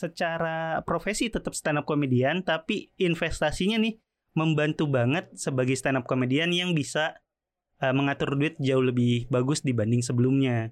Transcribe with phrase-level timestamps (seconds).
[0.00, 4.00] secara profesi tetap stand up comedian tapi investasinya nih
[4.32, 7.20] membantu banget sebagai stand up comedian yang bisa
[7.82, 10.70] uh, mengatur duit jauh lebih bagus dibanding sebelumnya.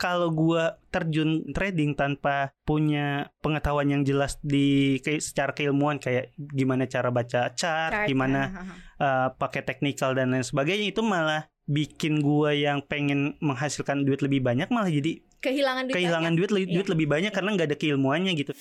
[0.00, 6.88] Kalau gua terjun trading tanpa punya pengetahuan yang jelas di ke, secara keilmuan kayak gimana
[6.88, 8.48] cara baca chart, Chart, gimana
[8.96, 14.40] uh, pakai teknikal dan lain sebagainya itu malah bikin gua yang pengen menghasilkan duit lebih
[14.40, 16.92] banyak malah jadi kehilangan duit kehilangan duit li- duit Iya.
[16.92, 18.52] lebih banyak karena nggak ada keilmuannya gitu.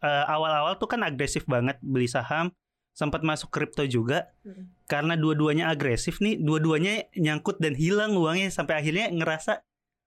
[0.00, 2.54] Eh, awal-awal tuh kan agresif banget beli saham,
[2.90, 4.30] sempat masuk kripto juga.
[4.40, 4.64] Mm.
[4.86, 9.60] Karena dua-duanya agresif nih, dua-duanya nyangkut dan hilang uangnya sampai akhirnya ngerasa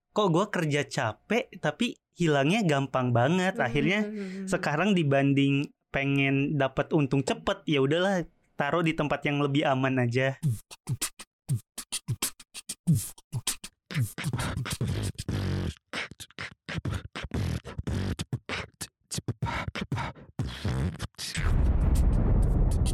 [0.09, 3.57] kok gua kerja capek tapi hilangnya gampang banget.
[3.57, 4.45] Akhirnya Hmm.
[4.45, 10.37] sekarang dibanding pengen dapat untung cepet ya udahlah taruh di tempat yang lebih aman aja.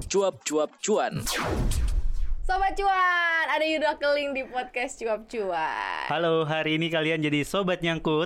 [0.09, 1.21] Cuap-cuap cuan.
[2.41, 6.09] Sobat cuan, ada Yuda Keling di podcast cuap cuan.
[6.09, 8.25] Halo, hari ini kalian jadi sobat nyangkut.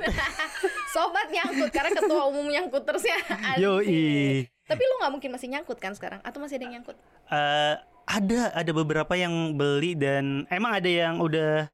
[0.96, 3.20] Sobat nyangkut karena ketua umum nyangkut terus ya.
[3.20, 3.60] Asik.
[3.60, 4.48] Yoi.
[4.64, 6.24] Tapi lu nggak mungkin masih nyangkut kan sekarang?
[6.24, 6.96] Atau masih ada yang nyangkut?
[7.28, 7.76] Eh,
[8.08, 11.68] ada ada beberapa yang beli dan emang ada yang udah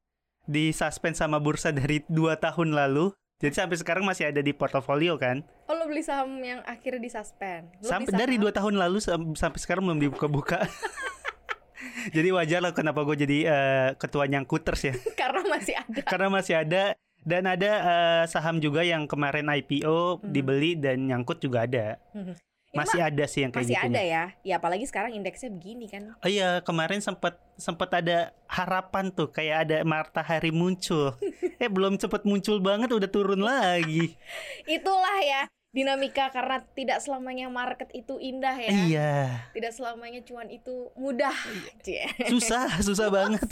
[0.50, 3.14] di suspend sama bursa dari dua tahun lalu.
[3.40, 5.40] Jadi sampai sekarang masih ada di portofolio kan.
[5.66, 7.72] Oh lu beli saham yang akhirnya disuspend.
[7.80, 10.60] Lu Sampai dari saham- dua tahun lalu sam- sampai sekarang belum dibuka-buka.
[12.16, 14.94] jadi wajar lah kenapa gue jadi eh, ketua nyangkuters ya.
[15.22, 16.00] karena masih ada.
[16.04, 16.84] Karena masih ada
[17.22, 20.30] dan ada eh, saham juga yang kemarin IPO Mhm.
[20.30, 21.96] dibeli dan nyangkut juga ada.
[22.12, 22.36] Mhm.
[22.36, 23.88] Ini Masih mah ada sih yang kayak masih gitu.
[23.90, 24.24] ada ya.
[24.46, 26.14] Ya apalagi sekarang indeksnya begini kan.
[26.22, 31.18] Oh iya, kemarin sempat sempat ada harapan tuh kayak ada matahari muncul.
[31.62, 34.14] eh belum cepet muncul banget udah turun lagi.
[34.70, 38.70] Itulah ya dinamika karena tidak selamanya market itu indah ya.
[38.74, 39.14] Iya,
[39.54, 41.34] Tidak selamanya cuan itu mudah.
[41.86, 42.06] Cie.
[42.26, 43.46] susah, susah banget.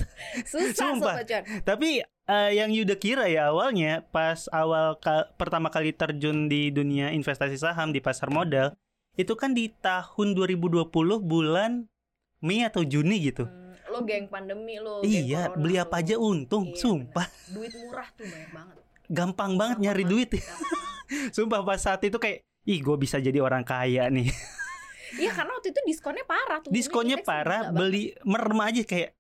[0.45, 1.14] Susah Sumpah.
[1.14, 1.44] sobat cuan.
[1.61, 7.14] Tapi eh, yang Yuda kira ya awalnya pas awal ka- pertama kali terjun di dunia
[7.14, 8.73] investasi saham di pasar modal
[9.17, 10.86] itu kan di tahun 2020
[11.20, 11.89] bulan
[12.39, 13.44] Mei atau Juni gitu.
[13.44, 15.02] Hmm, lo geng pandemi lo.
[15.02, 15.83] geng Iya, corona beli lo.
[15.83, 17.26] apa aja untung, Iya, sumpah.
[17.26, 17.50] bener.
[17.52, 18.77] Duit murah tuh banyak banget.
[19.08, 20.30] Gampang banget nyari Gampang duit.
[20.30, 20.45] banget.
[20.45, 20.86] Gampang.
[21.36, 24.30] Sumpah pas saat itu kayak ih gue bisa jadi orang kaya nih.
[25.17, 26.70] Iya karena waktu itu diskonnya parah tuh.
[26.70, 29.17] Diskonnya parah, beli merem aja kayak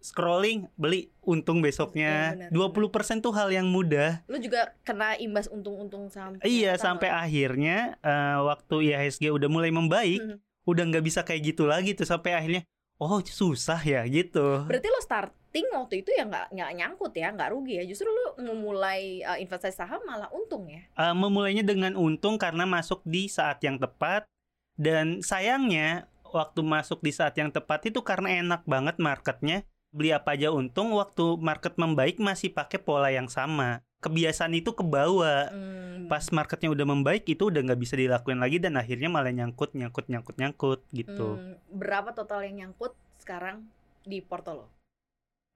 [0.00, 2.34] scrolling, beli untung besoknya.
[2.34, 4.24] Iya, benar, 20% tuh hal yang mudah.
[4.26, 6.42] Lu juga kena imbas untung-untung sampai.
[6.42, 10.36] Iya, sampai akhirnya eh, waktu IHSG udah mulai membaik, Hmm.
[10.64, 12.62] udah nggak bisa kayak gitu lagi tuh sampai akhirnya
[13.00, 14.68] oh susah ya gitu.
[14.68, 17.84] Berarti lo starting waktu itu ya nggak nggak nyangkut ya, nggak rugi ya.
[17.88, 20.84] Justru lu memulai uh, investasi saham malah untung ya.
[20.96, 24.28] Eh, memulainya dengan untung karena masuk di saat yang tepat
[24.76, 30.32] dan sayangnya waktu masuk di saat yang tepat itu karena enak banget marketnya beli apa
[30.32, 36.06] aja untung waktu market membaik masih pakai pola yang sama kebiasaan itu kebawa Hmm.
[36.06, 40.06] pas marketnya udah membaik itu udah nggak bisa dilakuin lagi dan akhirnya malah nyangkut nyangkut
[40.06, 43.68] nyangkut nyangkut gitu Hmm, berapa total yang nyangkut sekarang
[44.02, 44.66] di porto lo?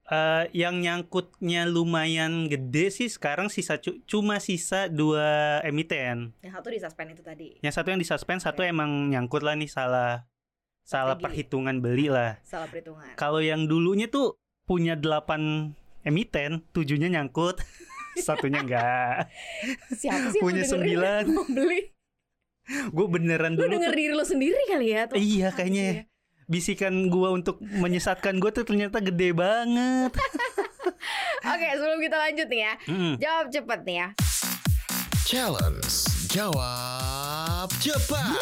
[0.05, 6.69] Eh, yang nyangkutnya lumayan gede sih sekarang sisa cu- cuma sisa dua emiten Yang satu
[6.69, 7.49] di suspend itu tadi.
[7.65, 8.69] Yang satu yang disuspend, satu Oke.
[8.69, 10.29] emang nyangkut lah nih salah
[10.85, 11.25] salah Strategi.
[11.25, 12.37] perhitungan beli lah.
[12.45, 13.17] Salah perhitungan.
[13.17, 15.73] Kalau yang dulunya tuh punya 8
[16.05, 17.57] emiten, tujuhnya nyangkut,
[18.21, 19.33] satunya enggak.
[19.91, 21.23] Siapa sih yang Punya sembilan.
[21.27, 21.89] mau beli?
[22.89, 25.01] Gue beneran Lu dulu denger tuh, diri lo sendiri kali ya?
[25.05, 25.85] Atau Iya, kayaknya.
[25.85, 26.05] ya?
[26.45, 30.13] bisikan gua untuk menyesatkan gue tuh ternyata gede banget.
[31.53, 32.73] Oke, sebelum kita lanjut nih ya.
[32.85, 33.15] Mm.
[33.17, 34.09] Jawab cepet nih ya.
[35.25, 35.93] Challenge.
[36.29, 38.37] Jawab cepat.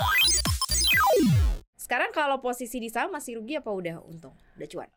[1.92, 4.32] Sekarang kalau posisi di saham masih rugi apa udah untung?
[4.56, 4.88] Udah cuan?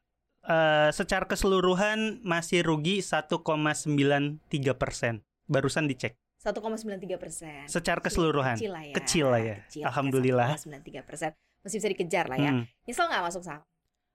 [0.47, 4.39] Eh, secara keseluruhan masih rugi 1,93
[4.79, 5.19] persen.
[5.43, 6.15] Barusan dicek.
[6.39, 7.67] 1,93 persen.
[7.67, 8.55] Secara keseluruhan.
[8.55, 8.95] Kecil lah ya.
[8.95, 9.55] Kecil lah ya.
[9.91, 10.55] Alhamdulillah.
[10.55, 11.35] 1,93 persen.
[11.67, 12.51] Masih bisa dikejar lah ya.
[12.55, 13.61] Hmm, Nyesel nggak masuk saham?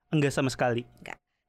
[0.08, 0.88] enggak sama sekali.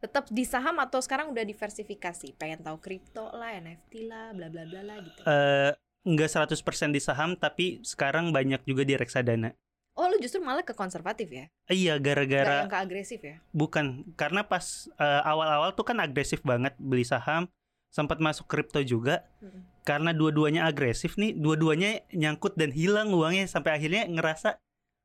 [0.04, 2.36] Tetap di saham atau sekarang udah diversifikasi?
[2.36, 5.24] Pengen tahu kripto lah, NFT lah, bla bla bla lah gitu.
[5.24, 5.72] eh
[6.04, 9.56] enggak 100% di saham tapi sekarang banyak juga di reksadana.
[9.92, 11.46] Oh, lu justru malah ke konservatif ya?
[11.68, 13.38] Iya Gak gara-gara yang ke agresif ya?
[13.52, 17.52] bukan karena pas eh, awal-awal tuh kan agresif banget beli saham,
[17.88, 19.68] sempat masuk kripto juga Mm-mm.
[19.84, 24.58] karena dua-duanya agresif nih, dua-duanya nyangkut dan hilang uangnya sampai akhirnya ngerasa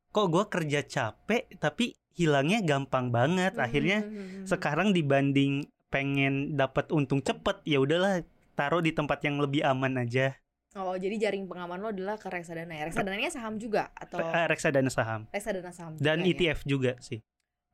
[0.09, 3.59] kok gua kerja capek tapi hilangnya gampang banget.
[3.59, 4.47] Akhirnya Hmm.
[4.47, 8.23] sekarang dibanding pengen dapat untung cepet ya udahlah
[8.55, 10.33] taruh di tempat yang lebih aman aja.
[10.77, 12.85] Oh, jadi jaring pengaman lo adalah ke reksadana ya.
[12.85, 16.33] Reksadananya saham juga atau Eh, reksadana saham reksadana saham dan juga ya?
[16.37, 17.25] ETF juga sih.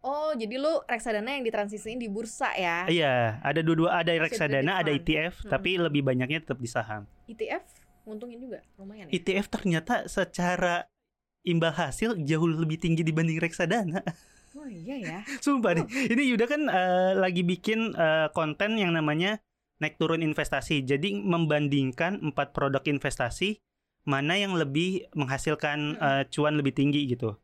[0.02, 2.90] Oh, jadi lu reksadana yang ditransisiin di bursa ya.
[2.90, 4.90] Iya, ada dua-dua, ada reksadana, ada.
[4.90, 5.50] ETF, Mm-mm.
[5.50, 7.06] tapi lebih banyaknya tetap di saham.
[7.30, 7.62] ETF
[8.02, 9.14] nguntungin juga, lumayan ya.
[9.14, 10.90] ETF ternyata secara
[11.46, 14.02] imbal hasil jauh lebih tinggi dibanding reksadana.
[14.58, 15.18] Oh iya ya.
[15.46, 15.86] Sumpah nih.
[16.12, 19.38] Ini Yuda kan eh, lagi bikin eh, konten yang namanya
[19.82, 20.86] naik turun investasi.
[20.86, 23.58] Jadi membandingkan empat produk investasi
[24.06, 27.34] mana yang lebih menghasilkan eh, cuan lebih tinggi gitu.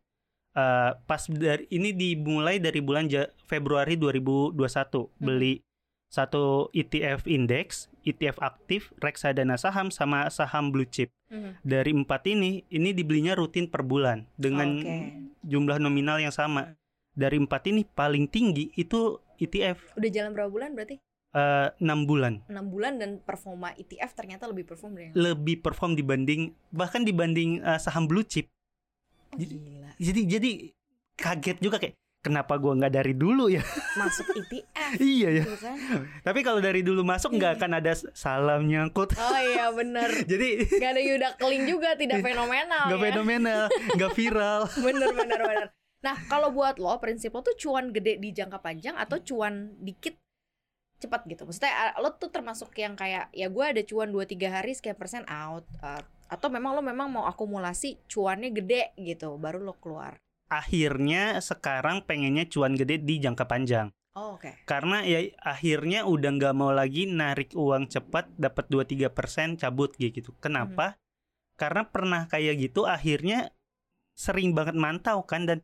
[0.54, 5.62] Eh, pas dari ini dimulai dari bulan Ja- Februari 2021 beli
[6.08, 11.12] satu ETF indeks, ETF aktif, reksadana saham sama saham blue chip.
[11.28, 11.60] Mhm.
[11.60, 14.96] Dari empat ini, ini dibelinya rutin per bulan dengan Oke.
[15.44, 16.72] jumlah nominal yang sama.
[17.12, 20.96] Dari empat ini paling tinggi itu ETF Udah jalan berapa bulan berarti?
[21.30, 26.52] Eh, enam bulan 6 bulan dan performa ETF ternyata lebih perform dari lebih perform dibanding
[26.70, 28.48] bahkan dibanding eh, saham blue chip.
[29.28, 29.92] Oh, gila.
[30.00, 30.50] Jadi jadi
[31.14, 33.60] kaget juga kayak kenapa gua nggak dari dulu ya?
[33.94, 35.44] Masuk ETF iya ya.
[35.44, 35.76] gitu kan.
[36.24, 39.12] Tapi kalau dari dulu masuk nggak akan ada salam nyangkut.
[39.14, 43.04] Oh iya bener Jadi Gak ada Yuda Keling juga tidak fenomenal nggak ya.
[43.12, 43.62] fenomenal,
[43.94, 44.60] nggak viral.
[44.80, 45.68] Bener bener bener.
[45.98, 50.16] Nah kalau buat lo prinsip lo tuh cuan gede di jangka panjang atau cuan dikit
[50.98, 51.46] cepat gitu.
[51.46, 55.64] Maksudnya lo tuh termasuk yang kayak ya gue ada cuan 2-3 hari sekian persen out
[55.82, 60.18] uh, atau memang lo memang mau akumulasi cuannya gede gitu baru lo keluar.
[60.50, 63.88] Akhirnya sekarang pengennya cuan gede di jangka panjang.
[64.18, 64.66] Oh, oke.
[64.66, 70.34] Karena ya akhirnya udah nggak mau lagi narik uang cepat dapat 2-3% cabut gitu.
[70.42, 70.98] Kenapa?
[71.54, 73.54] Karena pernah kayak gitu akhirnya
[74.18, 75.62] sering banget mantau kan dan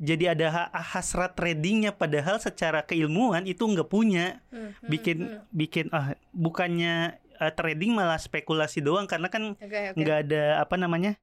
[0.00, 5.40] jadi ada ha- hasrat tradingnya padahal secara keilmuan itu nggak punya Hmm, hmm, bikin hmm.
[5.52, 6.94] bikin ah bukannya
[7.36, 9.96] eh, trading malah spekulasi doang karena kan Oke oke.
[10.00, 11.20] nggak ada apa namanya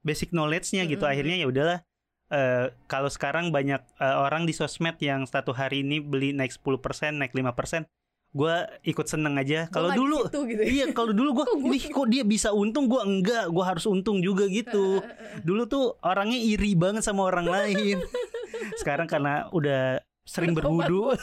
[0.00, 1.12] basic knowledge-nya gitu Mm-mm.
[1.12, 1.78] akhirnya ya udahlah
[2.30, 7.18] eh, kalau sekarang banyak eh, orang di sosmed yang satu hari ini beli naik 10%
[7.18, 7.84] naik 5%
[8.30, 8.54] gue
[8.84, 10.66] ikut seneng aja kalau dulu gitu ya.
[10.66, 14.46] iya kalau dulu gue ini kok dia bisa untung gue enggak gue harus untung juga
[14.46, 15.02] gitu
[15.42, 17.98] dulu tuh orangnya iri banget sama orang lain
[18.80, 21.10] sekarang karena udah sering berwudu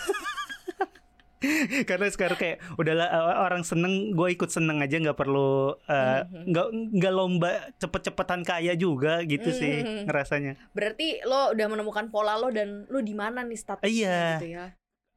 [1.85, 6.43] karena sekarang kayak udahlah eh, orang seneng gue ikut seneng aja nggak perlu eh, Mhm.
[6.49, 6.67] nggak
[6.97, 10.09] nggak lomba cepet-cepetan kaya juga gitu sih Mhm.
[10.09, 14.19] ngerasanya Berarti lo udah menemukan pola lo dan lo di mana nih statusnya Iya.
[14.35, 14.65] gitu ya.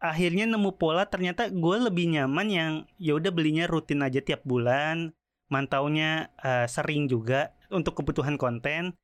[0.01, 5.13] Akhirnya nemu pola ternyata gue lebih nyaman yang ya udah belinya rutin aja tiap bulan
[5.53, 8.97] mantaunya eh, sering juga untuk kebutuhan konten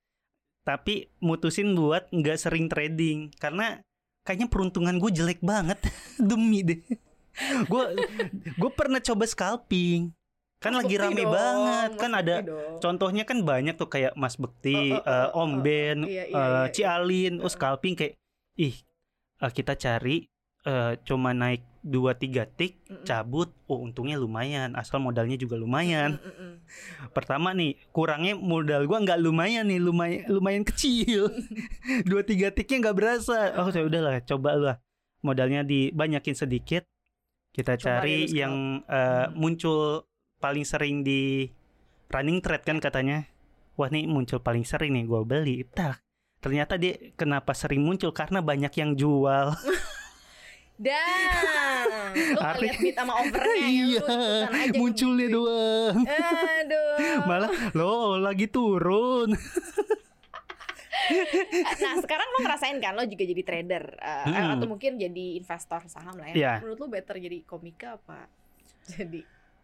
[0.64, 3.84] tapi mutusin buat nggak sering trading karena
[4.26, 5.78] kayaknya peruntungan gue jelek banget
[6.32, 6.80] demi deh
[7.68, 7.84] gue
[8.56, 10.10] gue pernah coba scalping
[10.56, 12.76] kan Mas lagi Bekti rame dong, banget Mas kan Bekti ada dong.
[12.80, 16.08] contohnya kan banyak tuh kayak Mas Bekti, Oh, oh, oh, oh, Om oh, Ben, Iya,
[16.08, 16.72] iya, eh, iya, iya.
[16.72, 17.52] Cialin, oh Heeh.
[17.52, 18.14] scalping kayak
[18.56, 18.76] ih
[19.44, 20.24] eh, kita cari
[20.66, 26.18] eh, cuma naik 2 3 tik cabut oh untungnya lumayan asal modalnya juga lumayan.
[26.18, 26.54] Mm, mm, mm.
[27.14, 31.30] pertama nih kurangnya modal gua nggak lumayan nih lumayan lumayan kecil.
[32.10, 33.54] 2 3 tiknya nggak berasa.
[33.62, 34.76] Oh saya udahlah coba lah.
[35.22, 36.82] Modalnya dibanyakin sedikit.
[37.54, 38.36] Kita Coba cari scalp.
[38.36, 38.54] yang
[38.84, 39.32] Hmm.
[39.32, 40.04] muncul
[40.36, 41.46] paling sering di
[42.10, 43.30] running trade kan katanya.
[43.78, 45.62] Wah nih muncul paling sering nih gua beli.
[45.70, 46.02] Tak
[46.36, 48.14] ternyata dia kenapa sering muncul?
[48.14, 49.50] Karena banyak yang jual
[50.76, 55.34] Dan lu Arti- lihat sama overnya ikutan aja Iya, munculnya ngebid.
[55.34, 57.16] doang Aduh.
[57.24, 59.32] malah lo lagi turun
[61.76, 64.52] Nah sekarang lo ngerasain kan lo juga jadi trader eh, Hmm.
[64.52, 66.34] atau mungkin jadi investor saham lah ya.
[66.34, 66.52] Iya.
[66.60, 68.26] Menurut lo better jadi komika apa
[68.90, 69.22] jadi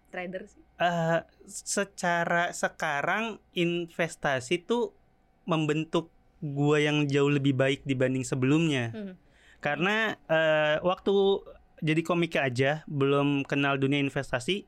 [0.09, 0.62] trader sih?
[0.78, 4.95] Eh, secara sekarang investasi tuh
[5.42, 9.14] membentuk gua yang jauh lebih baik dibanding sebelumnya Hmm.
[9.62, 11.14] Karena eh, waktu
[11.83, 14.66] jadi komika aja belum kenal dunia investasi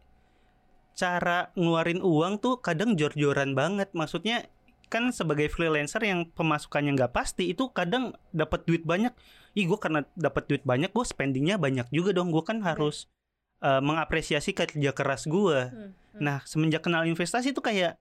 [0.95, 4.47] cara ngeluarin uang tuh kadang jor-joran banget maksudnya
[4.87, 9.11] kan sebagai freelancer yang pemasukannya nggak pasti itu kadang dapat duit banyak
[9.59, 13.11] ih gue karena dapat duit banyak gue spendingnya banyak juga dong gue kan harus
[13.59, 15.91] eh, mengapresiasi kerja keras gue Hmm.
[16.15, 16.23] Hmm.
[16.23, 17.99] Nah, semenjak kenal investasi itu kayak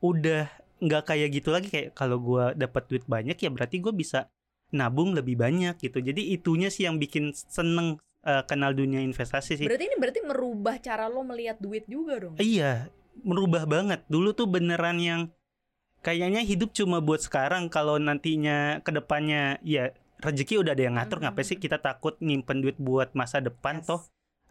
[0.00, 0.48] udah
[0.80, 4.28] nggak kayak gitu lagi kayak kalau gua dapat duit banyak ya berarti gue bisa
[4.74, 6.02] nabung lebih banyak gitu.
[6.02, 9.66] Jadi itunya sih yang bikin seneng eh, kenal dunia investasi sih.
[9.68, 12.34] Berarti ini berarti merubah cara lo melihat duit juga dong.
[12.36, 12.90] Iya,
[13.22, 14.02] merubah banget.
[14.08, 15.20] Dulu tuh beneran yang
[16.00, 21.20] kayaknya hidup cuma buat sekarang kalau nantinya ke depannya ya rezeki udah ada yang ngatur
[21.20, 21.24] Mhm.
[21.28, 23.88] ngapain sih kita takut nyimpen duit buat masa depan Yes.
[23.88, 24.00] toh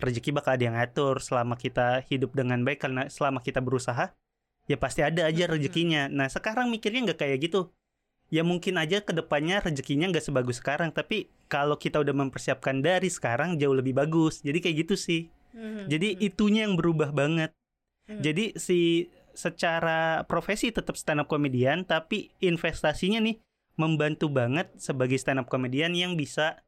[0.02, 4.12] rezeki bakal ada yang ngatur selama kita hidup dengan baik karena selama kita berusaha
[4.66, 5.54] ya pasti ada aja Mm-mm.
[5.54, 6.10] rezekinya.
[6.10, 7.70] Nah sekarang mikirnya nggak kayak gitu.
[8.32, 13.12] Ya mungkin aja ke depannya rezekinya nggak sebagus sekarang, tapi kalau kita udah mempersiapkan dari
[13.12, 14.42] sekarang jauh lebih bagus.
[14.42, 15.30] Jadi kayak gitu sih.
[15.54, 17.54] Mhm, Jadi mhm, itunya yang berubah banget.
[18.10, 18.22] mhm.
[18.22, 23.38] Jadi si secara profesi tetap stand up komedian, tapi investasinya nih
[23.78, 26.62] membantu banget sebagai stand up komedian yang bisa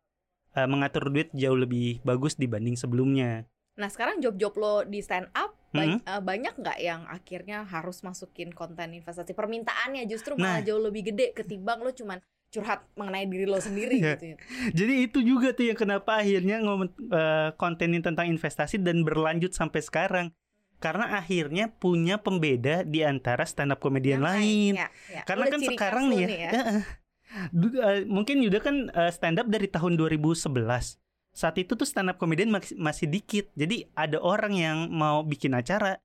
[0.54, 3.46] eh, mengatur duit jauh lebih bagus dibanding sebelumnya.
[3.76, 6.00] Nah sekarang job-job lo di stand up ba- Mhm.
[6.02, 10.56] eh, banyak nggak yang akhirnya harus masukin konten investasi permintaannya justru Nah.
[10.56, 12.18] malah jauh lebih gede ketimbang lo cuman
[12.48, 14.16] curhat mengenai diri lo sendiri Iya.
[14.16, 14.38] gitu ya.
[14.74, 19.82] Jadi itu juga tuh yang kenapa akhirnya ngomong eh, kontenin tentang investasi dan berlanjut sampai
[19.82, 20.28] sekarang.
[20.76, 24.74] Karena akhirnya punya pembeda di antara stand up komedian Yang lain.
[24.76, 25.22] ya, ya.
[25.24, 26.84] Karena Udah kan sekarang nih ya, eh,
[27.52, 31.00] du- eh, mungkin Yuda kan eh, stand up dari tahun 2011.
[31.36, 32.48] Saat itu tuh stand up komedian
[32.80, 33.52] masih, dikit.
[33.60, 36.00] Jadi ada orang yang mau bikin acara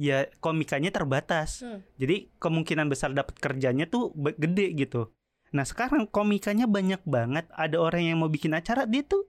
[0.00, 1.60] ya komikanya terbatas.
[1.60, 1.84] Hmm.
[2.00, 5.12] Jadi kemungkinan besar dapat kerjanya tuh gede gitu.
[5.52, 7.44] Nah, sekarang komikanya banyak banget.
[7.52, 9.28] Ada orang yang mau bikin acara dia tuh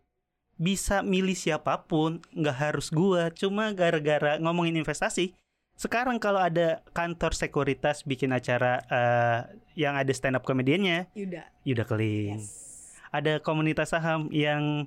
[0.55, 3.27] bisa milih siapa pun, nggak harus gua.
[3.35, 5.35] Cuma gara-gara ngomongin investasi,
[5.81, 9.39] sekarang kalau ada kantor sekuritas bikin acara eh,
[9.73, 11.43] yang ada stand up komediannya, Yuda.
[11.65, 12.37] Yuda Keling.
[12.37, 12.53] Yes.
[13.09, 14.85] Ada komunitas saham yang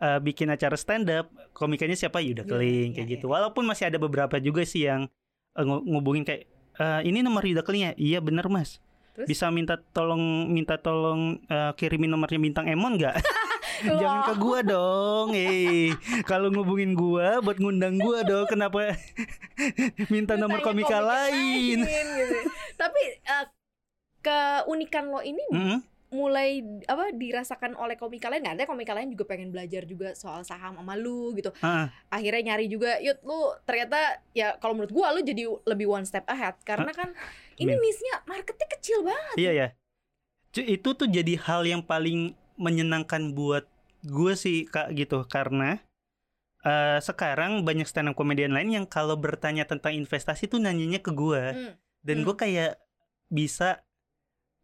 [0.00, 3.14] eh, bikin acara stand up, komikanya siapa Yuda Yuda, Keling iya, kayak iya.
[3.16, 3.26] gitu.
[3.28, 5.06] Walaupun masih ada beberapa juga sih yang
[5.52, 7.92] ngu- ngubungin kayak "Eh, ini nomor Yuda Keling ya?
[7.94, 8.80] Iya bener mas.
[9.12, 9.26] Terus?
[9.28, 13.16] Bisa minta tolong minta tolong eh, kirimin nomornya bintang Emon nggak?
[14.00, 15.32] Jangan ke gua dong.
[15.32, 18.44] Eh, kalau ngubungin gua buat ngundang gua dong.
[18.44, 18.92] Kenapa
[20.12, 21.84] minta nomor tanya komika lain?
[21.84, 22.36] gitu.
[22.76, 23.46] Tapi eh,
[24.20, 25.78] keunikan lo ini Mm-mm.
[26.10, 26.58] Mulai
[26.90, 28.56] apa dirasakan oleh komika lain nggak?
[28.58, 31.54] Ada komika lain juga pengen belajar juga soal saham sama lu gitu.
[31.62, 36.02] Ah, akhirnya nyari juga yud lu ternyata ya kalau menurut gua lu jadi lebih one
[36.02, 36.58] step ahead.
[36.66, 37.14] Karena kan
[37.56, 39.36] ini niche-nya marketnya kecil banget.
[39.38, 39.68] Iya ya.
[40.66, 43.70] Itu tuh jadi hal yang paling menyenangkan buat
[44.02, 45.22] gue sih kak gitu.
[45.30, 45.78] Karena
[46.60, 51.14] eh, sekarang banyak stand up komedian lain yang kalau bertanya tentang investasi tuh nanyanya ke
[51.14, 51.72] gue Hmm.
[52.04, 52.24] dan Hmm.
[52.28, 52.72] gue kayak
[53.30, 53.80] bisa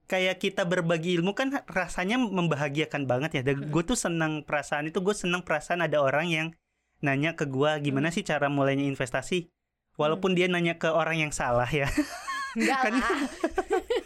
[0.07, 3.43] kayak kita berbagi ilmu kan rasanya membahagiakan banget ya.
[3.45, 3.71] Dan Hmm.
[3.71, 6.49] gue tuh senang perasaan itu gue senang perasaan ada orang yang
[6.99, 8.17] nanya ke gue gimana Hmm.
[8.17, 9.51] sih cara mulainya investasi.
[9.97, 11.89] Walaupun dia nanya ke orang yang salah ya.
[12.55, 13.21] enggak Kan- lah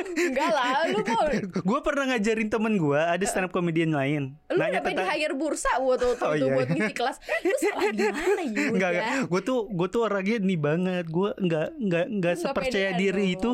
[0.00, 4.58] enggak lah lu mau gue pernah ngajarin temen gue ada stand up comedian lain lu
[4.58, 6.74] nanya sampai di tentang hire bursa buat tuh, Oh, tuh iya, buat iya.
[6.76, 9.06] ngisi kelas lu salah di mana Yuda Enggak, enggak.
[9.28, 11.04] Gue tuh gue tuh orangnya nih banget.
[11.08, 13.36] Gue enggak enggak enggak Lu sepercaya diri loh.
[13.36, 13.50] itu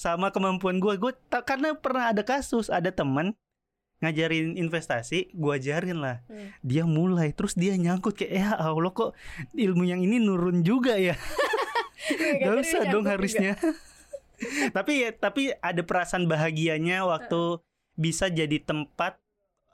[0.00, 0.94] sama kemampuan gue.
[0.96, 3.36] Gue tak karena pernah ada kasus ada teman
[4.02, 6.26] ngajarin investasi, gue ajarin lah.
[6.26, 6.50] Hmm.
[6.66, 9.14] Dia mulai terus dia nyangkut kayak ya Allah kok
[9.54, 11.14] ilmu yang ini nurun juga ya.
[12.42, 13.54] Gak usah dong juga.
[14.76, 17.60] Tapi ya tapi ada perasaan bahagianya waktu
[17.94, 19.20] bisa jadi tempat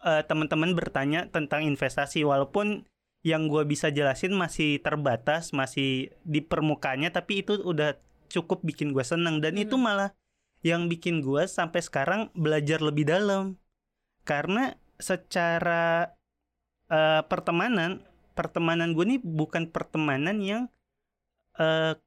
[0.05, 2.23] eh, teman-teman bertanya tentang investasi.
[2.27, 2.87] Walaupun
[3.27, 7.99] yang gue bisa jelasin masih terbatas masih di permukaannya tapi itu udah
[8.31, 9.43] cukup bikin gue seneng.
[9.43, 9.65] Dan Hmm.
[9.67, 10.15] itu malah
[10.63, 13.59] yang bikin gue sampai sekarang belajar lebih dalam.
[14.27, 16.15] Karena secara
[16.91, 18.03] eh, pertemanan
[18.39, 20.63] pertemanan gue nih bukan pertemanan yang
[21.59, 21.99] eh,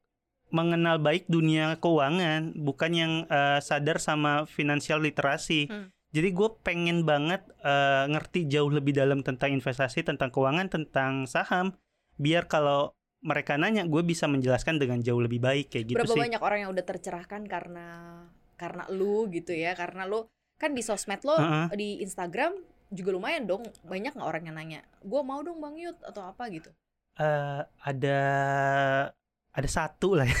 [0.52, 5.88] mengenal baik dunia keuangan bukan yang eh, sadar sama financial literasi Hmm.
[6.12, 11.72] jadi gue pengen banget eh, ngerti jauh lebih dalam tentang investasi tentang keuangan tentang saham
[12.20, 12.92] biar kalau
[13.22, 16.58] mereka nanya gue bisa menjelaskan dengan jauh lebih baik kayak gitu Berapa sih banyak orang
[16.66, 17.86] yang udah tercerahkan karena
[18.58, 20.28] karena lu gitu ya karena lu
[20.60, 21.66] kan di sosmed lo Heeh.
[21.74, 22.54] di Instagram
[22.92, 26.46] juga lumayan dong banyak nggak orang yang nanya gue mau dong bang Yud atau apa
[26.52, 26.68] gitu
[27.12, 28.20] Eh, ada
[29.52, 30.38] ada satu lah ya.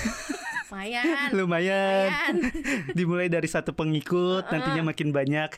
[0.72, 1.28] lumayan.
[1.36, 1.36] Lumayan.
[1.36, 2.36] Lumayan.
[2.98, 5.52] Dimulai dari satu pengikut nantinya makin banyak.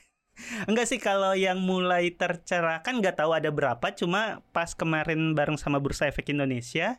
[0.67, 3.87] Enggak sih kalau yang mulai tercerahkan nggak tahu ada berapa.
[3.95, 6.99] Cuma pas kemarin bareng sama Bursa Efek Indonesia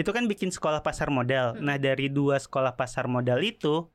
[0.00, 1.60] itu kan bikin sekolah pasar modal.
[1.60, 1.68] Hmm.
[1.68, 3.92] nah dari dua sekolah pasar modal itu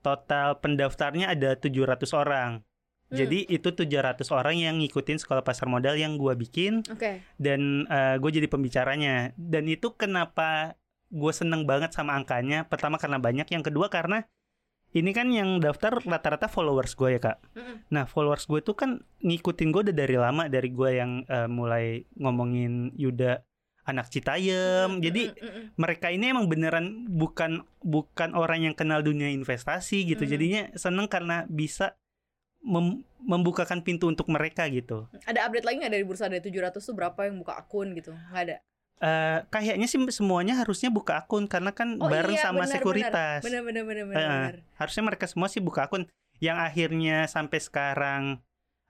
[0.00, 2.62] total pendaftarnya ada 700 orang.
[3.10, 3.18] Hmm.
[3.18, 6.86] jadi itu 700 orang yang ngikutin sekolah pasar modal yang gua bikin.
[6.86, 7.18] Oke.
[7.34, 9.34] Dan gue jadi pembicaranya.
[9.34, 10.78] Dan itu kenapa
[11.10, 12.64] gue seneng banget sama angkanya.
[12.70, 14.24] Pertama karena banyak yang kedua karena
[14.90, 17.38] ini kan yang daftar rata-rata followers gue ya kak.
[17.94, 22.02] Nah followers gue tuh kan ngikutin gue udah dari lama dari gue yang eh, mulai
[22.18, 23.42] ngomongin Yuda
[23.80, 25.34] anak Citayem jadi
[25.74, 30.26] mereka ini emang beneran bukan bukan orang yang kenal dunia investasi gitu.
[30.26, 31.94] Jadinya seneng karena bisa
[32.62, 35.06] mem- membukakan pintu untuk mereka gitu.
[35.26, 36.26] Ada update lagi nggak dari bursa?
[36.26, 38.14] Ada 700 tuh berapa yang buka akun gitu?
[38.14, 38.56] Nggak ada
[39.00, 43.40] eh, kayaknya sih semuanya harusnya buka akun karena kan Oh bareng iya, sama benar, sekuritas.
[43.40, 44.20] Bener bener bener bener.
[44.20, 44.56] Eh, bener.
[44.76, 46.04] Harusnya mereka semua sih buka akun.
[46.40, 48.22] Yang akhirnya sampai sekarang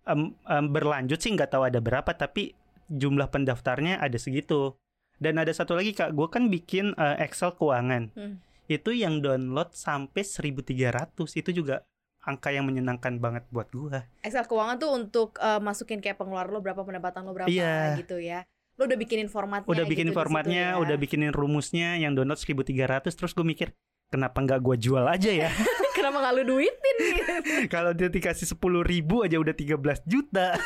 [0.06, 2.54] em, em, berlanjut sih nggak tahu ada berapa tapi
[2.90, 4.74] jumlah pendaftarnya ada segitu.
[5.20, 8.10] Dan ada satu lagi kak, gue kan bikin eh, Excel keuangan.
[8.16, 8.40] Hmm.
[8.66, 11.84] Itu yang download sampai 1300 itu juga
[12.20, 14.00] angka yang menyenangkan banget buat gue.
[14.24, 18.00] Excel keuangan tuh untuk eh, masukin kayak pengeluaran lo berapa pendapatan lo berapa Iya.
[18.00, 18.42] gitu ya.
[18.80, 20.80] Lo udah bikinin formatnya Udah gitu bikin di situ formatnya, ya.
[20.80, 22.72] udah bikinin rumusnya yang download 1300
[23.12, 23.76] terus gue mikir
[24.08, 25.52] kenapa nggak gue jual aja ya?
[25.90, 27.32] Kenapa gak lo duitin gitu.
[27.74, 30.56] Kalau dia dikasih 10 ribu aja udah 13 juta,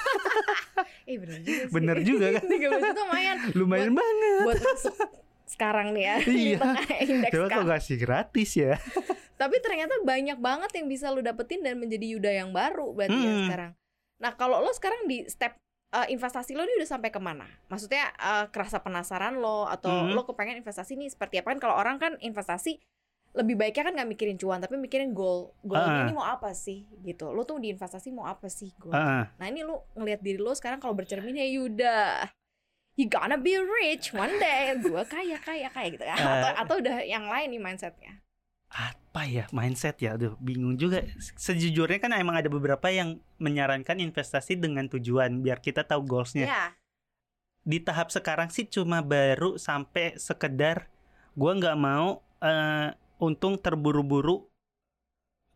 [1.05, 1.69] Eh bener juga sih.
[1.69, 2.45] bener juga kan?
[2.45, 4.43] 13 juta lumayan Lumayan banget.
[4.45, 4.95] buat masuk
[5.45, 6.59] sekarang nih ya di Iya.
[6.59, 8.73] tengah indeks Coba kasih gratis ya?
[9.35, 13.29] Tapi ternyata banyak banget yang bisa lo dapetin dan menjadi Yuda yang baru berarti ya
[13.29, 13.45] Hmm.
[13.45, 13.71] sekarang.
[14.17, 15.59] Nah kalau lo sekarang di step
[15.95, 17.47] eh, investasi lo ini udah sampai ke mana?
[17.67, 20.11] Maksudnya eh, kerasa penasaran lo atau Hmm.
[20.11, 21.61] lo kepengen investasi nih seperti apa kan?
[21.61, 22.83] Kalau orang kan investasi
[23.35, 25.55] lebih baiknya kan nggak mikirin cuan tapi mikirin goal.
[25.61, 26.03] Goalnya Ah.
[26.05, 27.31] ini mau apa sih gitu?
[27.31, 28.91] Lo tuh di investasi mau apa sih goal?
[28.91, 29.23] Heeh.
[29.33, 32.31] Nah ini lo ngelihat diri lo sekarang kalau bercermin ya Yuda.
[32.95, 34.71] You gonna be rich one day.
[34.79, 36.15] Gue kaya kaya kaya gitu ya.
[36.15, 36.55] Atau, Eh.
[36.57, 38.23] atau udah yang lain nih mindsetnya.
[38.75, 40.19] Apa ya mindset ya?
[40.19, 41.07] Aduh bingung juga.
[41.39, 46.47] Sejujurnya kan emang ada beberapa yang menyarankan investasi dengan tujuan biar kita tahu goalsnya.
[46.51, 46.67] Ya.
[47.65, 50.93] di tahap sekarang sih cuma baru sampai sekedar
[51.33, 52.93] gua nggak mau eh,
[53.25, 54.45] untung terburu-buru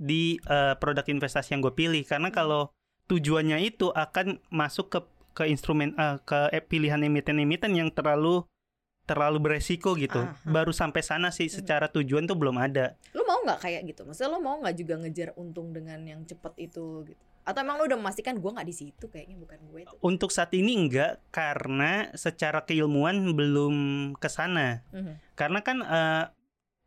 [0.00, 2.02] di eh, produk investasi yang gue pilih.
[2.08, 2.72] Karena kalau
[3.10, 5.00] tujuannya itu akan masuk ke
[5.36, 8.46] ke instrumen eh, ke pilihan emiten-emiten yang terlalu
[9.08, 10.36] terlalu beresiko gitu Aha.
[10.44, 14.04] baru sampai sana sih secara tujuan tuh belum ada Lu mau nggak kayak gitu?
[14.04, 17.22] Maksudnya lu mau nggak juga ngejar untung dengan yang cepet itu gitu?
[17.48, 19.94] Atau emang lu udah memastikan gue nggak di situ kayaknya bukan gue itu?
[20.04, 23.74] Untuk saat ini enggak karena secara keilmuan belum
[24.20, 24.84] ke sana.
[24.92, 25.32] Mhm.
[25.32, 26.24] Karena kan eh,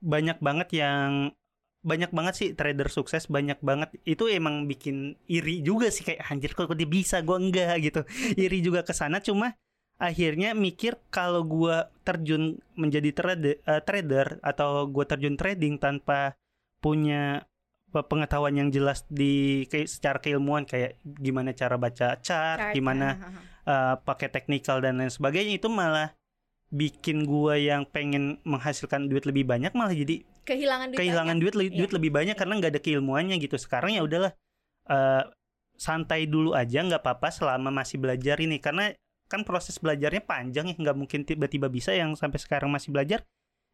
[0.05, 1.33] banyak banget yang
[1.81, 6.53] banyak banget sih trader sukses banyak banget itu emang bikin iri juga sih kayak anjir
[6.53, 8.05] kok dia bisa gua enggak gitu.
[8.37, 9.57] iri juga ke sana cuma
[10.01, 16.33] akhirnya mikir kalau gua terjun menjadi trader, eh, trader atau gua terjun trading tanpa
[16.81, 17.45] punya
[17.87, 23.07] pe- pengetahuan yang jelas di kayak secara keilmuan kayak gimana cara baca chart, Chart, gimana
[23.63, 26.17] uh, pakai teknikal dan lain sebagainya itu malah
[26.71, 31.43] bikin gua yang pengen menghasilkan duit lebih banyak malah jadi kehilangan duit kehilangan banyak.
[31.43, 31.77] duit li- Iya.
[31.77, 34.33] duit lebih banyak karena nggak ada keilmuannya gitu sekarang ya udahlah
[34.87, 35.23] uh,
[35.75, 38.95] santai dulu aja nggak apa-apa selama masih belajar ini karena
[39.31, 43.23] kan proses belajarnya panjang ya nggak mungkin tiba-tiba bisa yang sampai sekarang masih belajar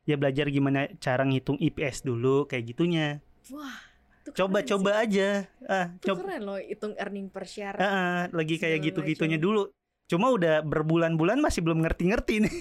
[0.03, 3.75] ya belajar gimana cara ngitung IPS dulu kayak gitunya Wah,
[4.29, 5.03] coba-coba sih.
[5.09, 5.29] aja
[5.65, 7.75] ah Itu coba keren loh hitung earning per share.
[7.75, 9.71] Ah, ah, lagi kayak gitu-gitunya dulu
[10.05, 12.55] cuma udah berbulan-bulan masih belum ngerti-ngerti nih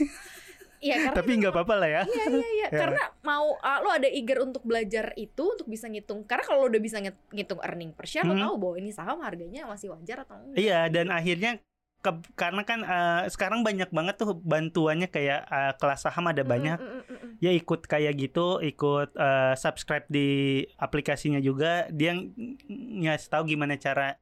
[0.76, 2.70] Iya karena tapi nggak apa-apa lah ya Iya iya iya Ya.
[2.76, 6.68] karena mau uh, lo ada eager untuk belajar itu untuk bisa ngitung karena kalau lo
[6.68, 8.42] udah bisa ngit- ngitung earning per share lo Hmm.
[8.42, 10.58] tahu bahwa ini saham harganya masih wajar atau enggak.
[10.58, 11.62] Iya dan akhirnya
[11.98, 16.78] ke- karena kan eh, sekarang banyak banget tuh bantuannya kayak eh, kelas saham ada banyak
[16.78, 17.32] mm, mm, mm, mm.
[17.40, 20.28] ya ikut kayak gitu ikut eh, subscribe di
[20.76, 22.30] aplikasinya juga dia ng-
[23.02, 24.16] ngasih tahu gimana cara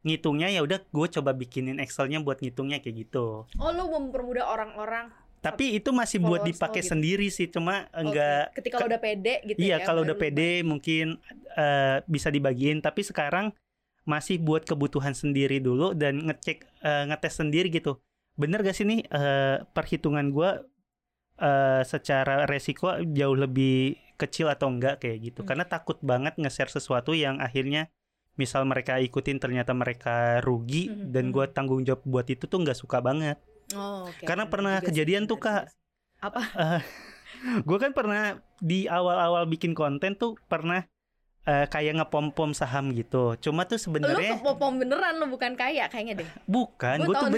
[0.00, 5.12] ngitungnya ya udah gue coba bikinin Excelnya buat ngitungnya kayak gitu Oh lo mempermudah orang-orang
[5.40, 6.92] tapi itu masih buat dipakai gitu.
[6.92, 9.84] sendiri sih cuma Oke, enggak ketika lo udah pede gitu iya ya.
[9.84, 11.06] kalau udah baru lo- pede mungkin
[11.52, 13.52] eh, bisa dibagiin tapi sekarang
[14.10, 18.02] masih buat kebutuhan sendiri dulu dan ngecek eh, ngetes sendiri gitu
[18.34, 20.50] bener gak sih nih eh, perhitungan gua
[21.38, 25.48] eh, secara resiko jauh lebih kecil atau enggak kayak gitu Hmm.
[25.48, 27.88] karena takut banget nge-share sesuatu yang akhirnya
[28.34, 31.32] misal mereka ikutin ternyata mereka rugi Mhm, dan mhm.
[31.32, 33.38] gua tanggung jawab buat itu tuh nggak suka banget
[33.70, 34.26] Oh, oke.
[34.26, 35.70] Karena pernah kejadian tuh, Kak.
[36.18, 36.42] Apa?
[37.68, 40.82] gue kan pernah di awal-awal bikin konten tuh pernah
[41.50, 43.34] eh, kayak ngepom-pom saham gitu.
[43.38, 46.28] Cuma tuh sebenarnya kepopom beneran lo bukan kaya kayaknya deh.
[46.46, 46.96] bukan.
[47.00, 47.28] Gua Gue tuh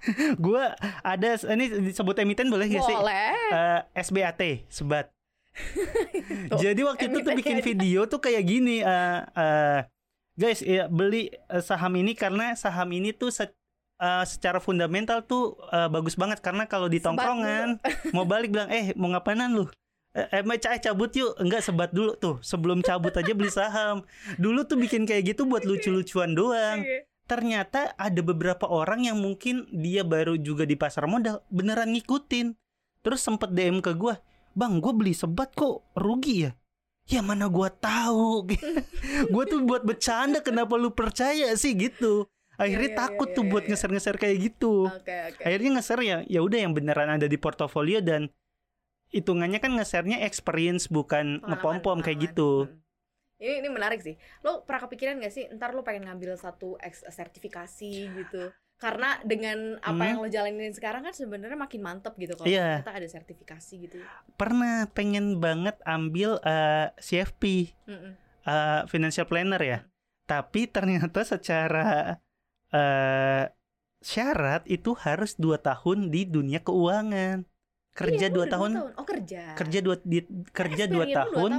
[0.48, 0.62] gue
[1.04, 2.96] ada ini disebut emiten boleh gak sih?
[2.96, 3.36] Boleh.
[3.52, 5.12] Eh, SBAT, sebat.
[6.48, 7.64] Tuh, Jadi waktu itu tuh bikin aja.
[7.64, 9.80] video tuh kayak gini, eh, eh,
[10.32, 13.52] guys, ya, beli eh, saham ini karena saham ini tuh se-
[13.98, 17.68] eh, secara fundamental tuh eh, bagus banget karena kalau di Sebat tongkrongan
[18.10, 19.68] mau balik bilang, eh mau ngapain lu?
[20.12, 21.32] Eh, eh Cah, cabut yuk.
[21.40, 22.36] Enggak sebat dulu tuh.
[22.44, 24.04] Sebelum cabut aja beli saham.
[24.36, 26.84] Dulu tuh bikin kayak gitu buat lucu-lucuan doang.
[26.84, 27.08] Oke.
[27.22, 32.52] ternyata ada beberapa orang yang mungkin dia baru juga di pasar modal beneran ngikutin.
[33.00, 34.20] Terus sempet DM ke gua
[34.52, 36.52] bang gue beli sebat kok rugi ya?
[37.08, 38.46] Ya mana gua tahu.
[39.32, 41.74] Gua tuh buat bercanda kenapa lu percaya sih?
[41.74, 42.30] Gitu.
[42.54, 43.70] Akhirnya Iya, iya, takut iya, tuh iya, buat iya.
[43.74, 44.74] ngeser-ngeser kayak gitu.
[44.86, 45.42] Oke oke.
[45.42, 48.28] akhirnya ngeser ya ya udah yang beneran ada di portofolio dan
[49.12, 52.80] hitungannya kan ngesernya experience bukan ngepom-pom kayak gitu Hmm.
[53.36, 54.14] Ini ini menarik sih.
[54.40, 56.78] Lo pernah kepikiran gak sih ntar lo pengen ngambil satu
[57.10, 58.54] sertifikasi gitu?
[58.78, 60.08] Karena dengan apa Hmm.
[60.08, 62.82] yang lo jalanin sekarang kan sebenarnya makin mantep gitu kalau Iya.
[62.82, 63.98] ternyata ada sertifikasi gitu.
[64.34, 68.12] pernah pengen banget ambil eh, CFP Mm-mm.
[68.42, 69.78] eh, financial planner ya
[70.24, 72.18] tapi ternyata secara
[72.70, 73.44] eh,
[73.98, 77.42] syarat itu harus dua tahun di dunia keuangan
[77.92, 79.42] kerja Iya, lo dua tahun, Oh kerja.
[79.52, 81.50] kerja dua di, kerja dua Experience lo tahun,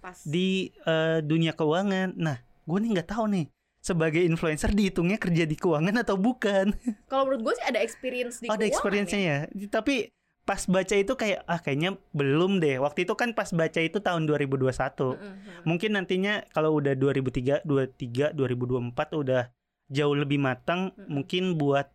[0.00, 0.18] pas.
[0.22, 0.48] di
[0.84, 3.46] eh, dunia keuangan nah gue nih nggak tahu nih
[3.80, 6.76] sebagai influencer dihitungnya kerja di keuangan atau bukan
[7.10, 9.38] Kalau menurut gue sih ada experience di ada keuangan experience-nya ya.
[9.72, 12.76] Tapi pas baca itu kayak ah kayaknya belum deh.
[12.76, 14.68] Waktu itu kan pas baca itu tahun 2021.
[14.68, 15.64] Mm-mm.
[15.64, 19.48] Mungkin nantinya kalau udah 2003, 23, 2024 udah
[19.88, 21.08] jauh lebih matang Mm-mm.
[21.08, 21.88] mungkin buat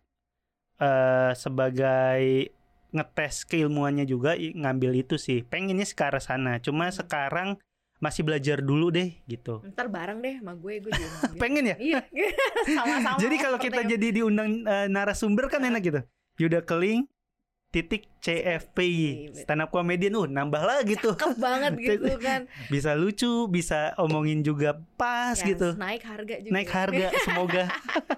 [0.76, 2.50] eh sebagai
[2.96, 5.44] ngetes keilmuannya juga ngambil itu sih.
[5.44, 6.56] Pengennya arah sana.
[6.58, 6.96] Cuma Hmm.
[6.96, 7.48] sekarang
[7.96, 9.64] masih belajar dulu deh gitu.
[9.72, 11.08] Ntar bareng deh sama gue, gue juga.
[11.42, 11.76] Pengen ya?
[11.80, 12.00] Iya,
[12.76, 13.16] sama-sama.
[13.16, 16.00] Jadi kalau kita jadi diundang eh, narasumber kan enak gitu.
[16.36, 17.08] Yuda Keling
[17.68, 22.48] titik CFP Iya, stand up comedian uh nambah lagi tuh Cakep banget gitu kan.
[22.66, 26.52] bisa lucu bisa omongin juga pas Yes, gitu Naik harga juga.
[26.52, 27.64] naik harga semoga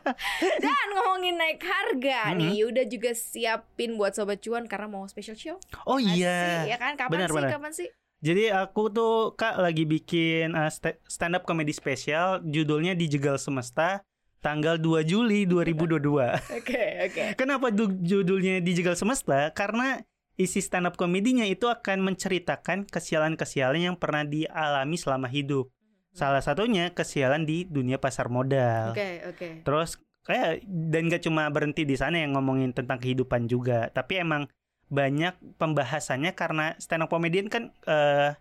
[0.62, 2.38] Dan ngomongin naik harga Mm-mm.
[2.40, 5.56] nih, udah juga siapin buat sobat cuan karena mau special show.
[5.84, 6.70] oh iya sih?
[6.70, 6.94] ya kan?
[6.94, 7.36] Kapan Benar, sih?
[7.36, 7.50] benar.
[7.50, 7.88] Kapan sih?
[8.18, 14.02] jadi aku tuh kak lagi bikin uh, sta- stand up comedy spesial judulnya dijegal semesta
[14.38, 17.24] tanggal 2 Juli 2022 Oke, oke.
[17.34, 19.50] Kenapa du- judulnya dijegal semesta?
[19.52, 19.98] Karena
[20.38, 25.66] isi stand up komedinya itu akan menceritakan kesialan-kesialan yang pernah dialami selama hidup.
[26.14, 28.94] Salah satunya kesialan di dunia pasar modal.
[28.94, 29.48] Oke, oke.
[29.66, 34.46] Terus kayak dan gak cuma berhenti di sana yang ngomongin tentang kehidupan juga, tapi emang
[34.88, 38.32] banyak pembahasannya karena stand up comedian kan eh,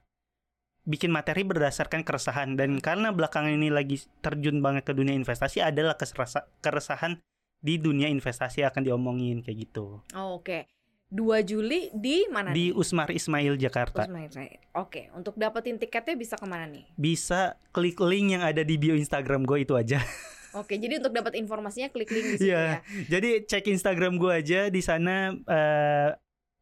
[0.88, 5.94] bikin materi berdasarkan keresahan dan karena belakangan ini lagi terjun banget ke dunia investasi adalah
[5.94, 7.20] keserasa- keresahan
[7.60, 10.00] di dunia investasi akan diomongin kayak gitu.
[10.16, 10.64] Oh, oke.
[11.08, 12.76] 2 Juli di mana Di nih?
[12.76, 14.04] Usmar Ismail Jakarta.
[14.04, 14.60] Usman Israel.
[14.74, 16.84] Oke, untuk dapetin tiketnya bisa ke mana nih?
[16.94, 20.04] Bisa klik link yang ada di bio Instagram gue itu aja.
[20.60, 22.60] Oke, jadi untuk dapat informasinya klik link di Iya.
[22.60, 22.80] ya.
[23.08, 26.10] Jadi cek Instagram gue aja di sana eh,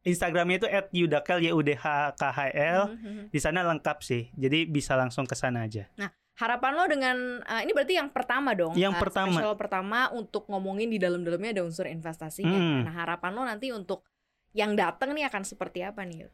[0.06, 0.68] Instagramnya itu
[1.02, 2.80] @yudakel y u d h k h l.
[2.94, 3.34] Mhm.
[3.34, 4.30] Di sana lengkap sih.
[4.38, 5.90] Jadi bisa langsung ke sana aja.
[6.36, 8.76] Harapan lo dengan eh, ini berarti yang pertama dong.
[8.76, 9.34] Yang eh, pertama.
[9.34, 12.54] Special pertama untuk ngomongin di dalam-dalamnya ada unsur investasinya.
[12.54, 12.84] Hmm.
[12.86, 14.04] Nah, harapan lo nanti untuk
[14.52, 16.28] yang datang nih akan seperti apa nih?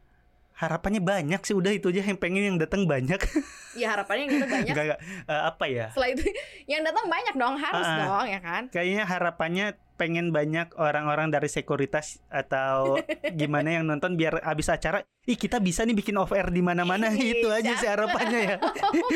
[0.63, 3.19] Harapannya banyak sih udah itu aja yang pengen yang datang banyak.
[3.73, 4.69] Ya harapannya yang kita banyak.
[4.77, 5.01] Enggak enggak.
[5.33, 5.87] Eh, apa ya?
[5.97, 6.25] Setelah itu
[6.77, 7.97] yang datang banyak dong, harus ah.
[8.05, 8.63] dong ya kan?
[8.69, 13.01] Kayaknya harapannya pengen banyak orang-orang dari sekuritas atau
[13.41, 17.17] gimana yang nonton biar abis acara, ih kita bisa nih bikin off air di mana-mana
[17.17, 18.57] itu aja sih harapannya ya.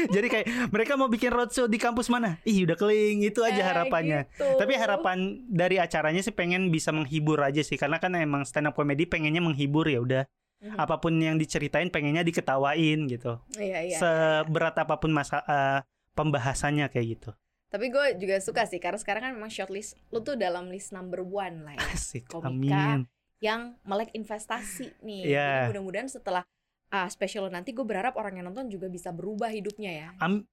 [0.09, 2.40] Jadi kayak mereka mau bikin roadshow di kampus mana?
[2.48, 4.24] Ih udah keling itu aja Eh, harapannya.
[4.24, 4.56] gitu.
[4.56, 8.72] Tapi harapan dari acaranya sih pengen bisa menghibur aja sih karena kan emang stand up
[8.72, 10.24] comedy pengennya menghibur ya udah
[10.56, 10.76] Mhm.
[10.80, 13.36] apa pun yang diceritain pengennya diketawain gitu.
[13.54, 13.98] Iya, iya.
[14.00, 15.80] Seberat apa pun masa eh,
[16.16, 17.30] pembahasannya kayak gitu.
[17.66, 21.20] Tapi gue juga suka sih karena sekarang kan memang shortlist lu tuh dalam list number
[21.20, 21.86] one lah ya.
[21.92, 22.30] Asik.
[22.30, 22.48] Komika.
[22.96, 23.04] Amin.
[23.36, 25.28] yang melek investasi nih.
[25.28, 26.40] Jadi mudah-mudahan setelah
[26.88, 30.08] ah, special lo nanti gue berharap orang yang nonton juga bisa berubah hidupnya ya.
[30.24, 30.48] Am-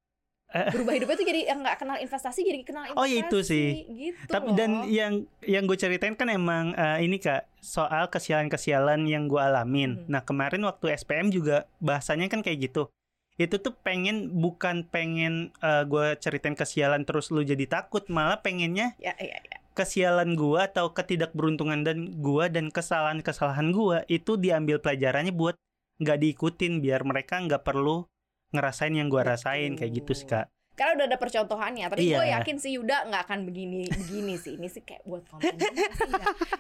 [0.54, 3.02] Berubah hidupnya tuh jadi yang nggak kenal investasi jadi kenal investasi.
[3.02, 3.68] Oh, ya itu sih.
[3.90, 4.58] Gitu Tapi loh.
[4.58, 10.06] dan yang yang gue ceritain kan emang eh, ini kak soal kesialan-kesialan yang gue alamin.
[10.06, 10.06] Hmm.
[10.14, 12.94] Nah kemarin waktu SPM juga bahasanya kan kayak gitu.
[13.34, 19.18] Itu tuh pengen bukan pengen gue ceritain kesialan terus lu jadi takut, malah pengennya ya
[19.18, 19.58] ya ya.
[19.74, 25.58] kesialan gue atau ketidakberuntungan dan gue dan kesalahan-kesalahan gue itu diambil pelajarannya buat
[25.98, 28.06] nggak diikutin biar mereka nggak perlu
[28.54, 30.48] ngerasain yang gue rasain kayak gitu sih kak.
[30.74, 32.42] Karena udah ada percontohannya, tapi gue Iya.
[32.42, 34.58] yakin sih Yuda nggak akan begini begini sih.
[34.58, 35.54] Ini sih kayak buat konten.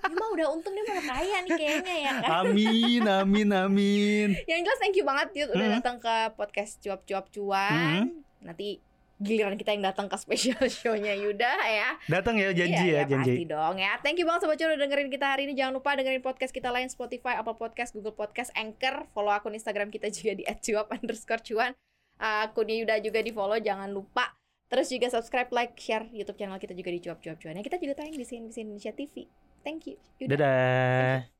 [0.05, 2.29] Ini mah udah untung dia mau kaya nih kayaknya ya kan.
[2.45, 4.27] Amin, amin, amin.
[4.49, 5.75] Yang jelas thank you banget Yud udah Hmm.
[5.77, 8.21] datang ke podcast cuap-cuap cuan.
[8.39, 8.77] Nanti
[9.21, 11.89] giliran kita yang datang ke special show-nya Yuda ya.
[12.09, 13.45] Datang ya janji Iya, ya, iya, Pasti janji.
[13.45, 13.93] dong ya.
[14.01, 15.53] Thank you banget Sobat Cuan udah dengerin kita hari ini.
[15.53, 19.05] Jangan lupa dengerin podcast kita lain Spotify, Apple Podcast, Google Podcast, Anchor.
[19.11, 21.71] Follow akun Instagram kita juga di @cuap underscore cuan.
[22.17, 23.57] Akunnya Yuda juga di follow.
[23.57, 24.33] Jangan lupa.
[24.67, 27.53] Terus juga subscribe, like, share YouTube channel kita juga di cuap-cuap cuan.
[27.53, 29.29] Ya, kita juga tayang di CNBC Indonesia TV.
[29.61, 29.95] Thank you.
[30.17, 30.33] Yuda.
[30.33, 31.32] Dadah.